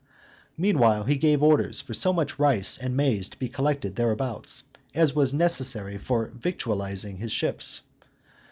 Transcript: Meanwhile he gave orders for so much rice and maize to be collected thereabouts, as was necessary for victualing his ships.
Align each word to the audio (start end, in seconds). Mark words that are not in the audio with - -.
Meanwhile 0.57 1.03
he 1.03 1.15
gave 1.15 1.43
orders 1.43 1.79
for 1.79 1.93
so 1.93 2.11
much 2.11 2.39
rice 2.39 2.75
and 2.79 2.97
maize 2.97 3.29
to 3.29 3.37
be 3.37 3.47
collected 3.47 3.95
thereabouts, 3.95 4.63
as 4.95 5.13
was 5.13 5.31
necessary 5.31 5.99
for 5.99 6.31
victualing 6.35 7.17
his 7.17 7.31
ships. 7.31 7.81